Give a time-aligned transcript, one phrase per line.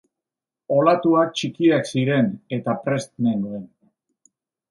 [0.75, 3.67] Olatuak txikiak ziren eta prest nengoen.